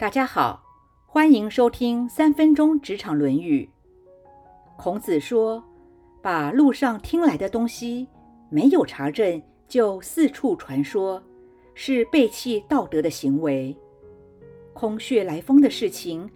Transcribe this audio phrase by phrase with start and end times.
[0.00, 0.64] 大家好，
[1.04, 3.68] 欢迎收听三分钟职场论语。
[4.78, 5.62] 孔子说
[6.22, 8.08] ：“把路上听来的东西
[8.48, 11.22] 没有查证就四处传说，
[11.74, 13.76] 是背弃道德的行为。
[14.72, 16.26] 空穴来风的事情，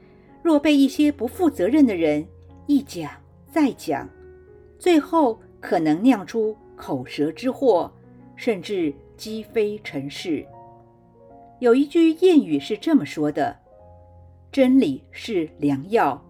[0.42, 2.22] 若被一些不负责任的人
[2.66, 3.10] 一讲
[3.50, 4.06] 再讲，
[4.78, 7.90] 最后可能酿出口舌之祸，
[8.36, 10.46] 甚至积非成是。”
[11.60, 13.56] 有一句谚语是这么说的
[14.50, 16.20] ：“真理是良药，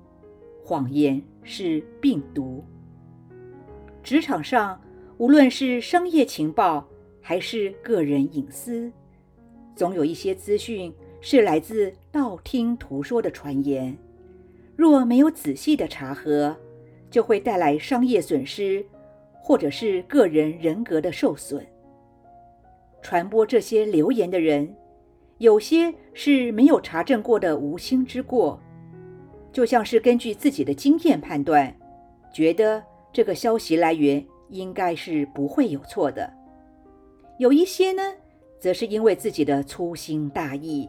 [0.62, 2.62] 谎言是病毒。”
[4.04, 4.78] 职场上，
[5.16, 6.86] 无论是商业情报
[7.22, 8.92] 还是个人隐私，
[9.74, 13.96] 总有一些资讯是来自道听途说的传言。
[14.76, 16.54] 若没有仔细的查核，
[17.10, 18.84] 就会带来商业损失，
[19.32, 21.66] 或者是个人人格的受损。
[23.00, 24.72] 传播这些流言的人。
[25.44, 28.58] 有些是没有查证过的无心之过，
[29.52, 31.76] 就像是根据自己的经验判断，
[32.32, 32.82] 觉得
[33.12, 36.32] 这个消息来源应该是不会有错的。
[37.38, 38.02] 有一些呢，
[38.58, 40.88] 则是因为自己的粗心大意，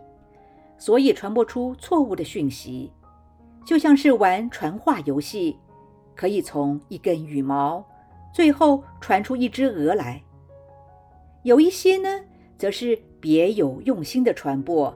[0.78, 2.90] 所以传播出错误的讯息，
[3.66, 5.60] 就像是玩传话游戏，
[6.16, 7.86] 可以从一根羽毛，
[8.34, 10.24] 最后传出一只鹅来。
[11.44, 12.22] 有一些呢，
[12.58, 12.98] 则是。
[13.18, 14.96] 别有用心的传播，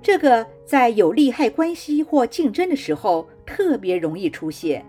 [0.00, 4.86] 这个在有利害关系或竞争的时候特别容易出现。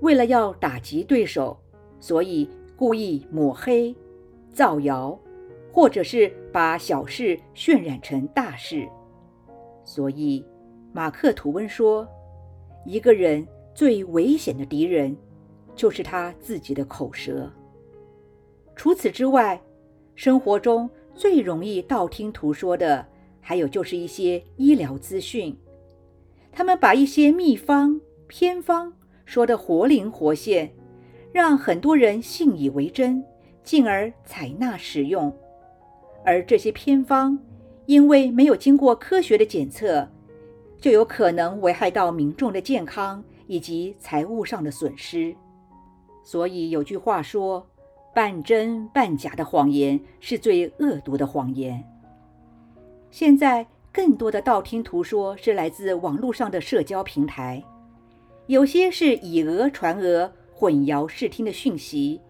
[0.00, 1.54] 为了要打击对手，
[2.00, 3.94] 所以故意抹黑、
[4.50, 5.18] 造谣，
[5.70, 8.88] 或者是把小事渲染成大事。
[9.84, 10.42] 所以，
[10.90, 12.08] 马克·吐温说
[12.86, 15.14] ：“一个人最危险的敌人，
[15.76, 17.52] 就是他自己的口舌。”
[18.74, 19.60] 除此之外，
[20.14, 20.90] 生活中。
[21.14, 23.06] 最容易道听途说的，
[23.38, 25.54] 还有就是一些医疗资讯。
[26.50, 28.90] 他们把一些秘方、偏方
[29.26, 30.72] 说得活灵活现，
[31.30, 33.22] 让很多人信以为真，
[33.62, 35.30] 进而采纳使用。
[36.24, 37.38] 而这些偏方，
[37.84, 40.08] 因为没有经过科学的检测，
[40.80, 45.36] 就有可能危害到民众的健康以及财务上的损失。
[46.24, 47.66] 所以有句话说。
[48.14, 51.82] 半真半假的谎言是最恶毒的谎言。
[53.10, 57.62] 现在更多的道听途说是来自网络上的社交平台，
[58.46, 62.20] 有些是以讹传讹、混淆视听的讯息，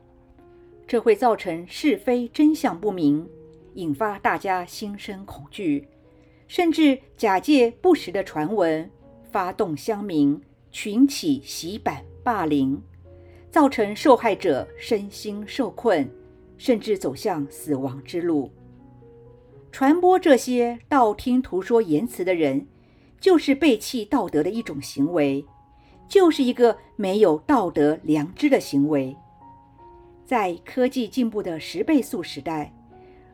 [0.87, 3.29] 这会造成是非真相不明，
[3.75, 5.89] 引发大家心生恐惧，
[6.49, 8.89] 甚至假借不实的传闻，
[9.31, 12.81] 发动乡民群起洗版霸凌。
[13.53, 16.11] 造成受害者身心受困，
[16.57, 18.51] 甚至走向死亡之路。
[19.71, 22.67] 传播这些道听途说言辞的人，
[23.21, 25.45] 就是背弃道德的一种行为，
[26.09, 29.15] 就是一个没有道德良知的行为。
[30.25, 32.73] 在科技进步的十倍速时代，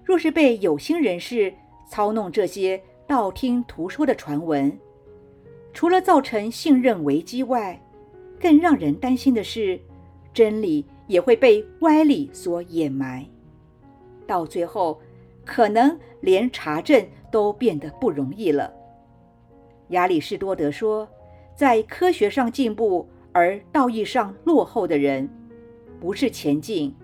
[0.04, 1.54] 若是被有心人士
[1.88, 4.76] 操弄这些道听途说的传闻，
[5.72, 7.80] 除了造成信任危机外，
[8.40, 9.80] 更让人担心的是。
[10.38, 13.26] 真理也会被歪理所掩埋，
[14.24, 15.00] 到最后，
[15.44, 18.72] 可能连查证都变得不容易了。
[19.88, 21.08] 亚里士多德说，
[21.56, 25.28] 在科学上进步而道义上落后的人，
[25.98, 26.94] 不是前进，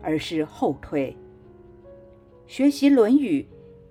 [0.00, 1.14] 而是后退。
[2.46, 3.42] 学习《论语》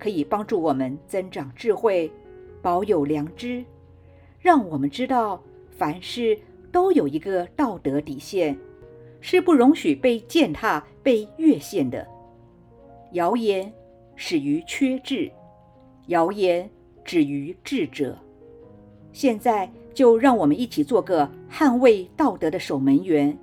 [0.04, 2.12] 可以帮助我们增长智慧，
[2.64, 3.64] 保有良知，
[4.40, 6.36] 让我们知道凡事
[6.72, 8.58] 都有一个道德底线。
[9.30, 12.08] 是不容许被践踏、被越线的。
[13.12, 13.70] 谣言
[14.16, 15.30] 始于缺智，
[16.06, 16.70] 谣言
[17.04, 18.18] 止于智者。
[19.12, 23.38] 现在就让我们一起做个捍卫道德的守门员。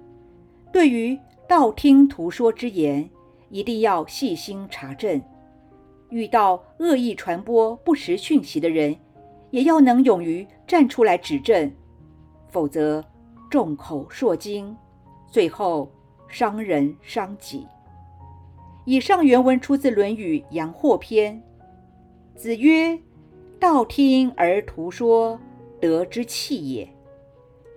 [0.73, 3.06] 对于道听途说之言，
[3.50, 5.21] 一定要细心查证。
[6.09, 8.97] 遇到恶意传播不实讯息的人，
[9.50, 11.70] 也要能勇于站出来指正，
[12.49, 13.05] 否则
[13.50, 14.75] 众口铄金。
[15.34, 15.90] 最后，
[16.28, 17.66] 伤人伤己。
[18.84, 21.42] 以上原文出自《论语·阳货篇》。
[22.38, 22.96] 子曰
[23.58, 25.36] ：“道听而图说，
[25.81, 26.88] 德之器也。”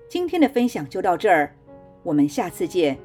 [0.07, 1.55] 今天的分享就到这儿，
[2.03, 2.95] 我们下次见。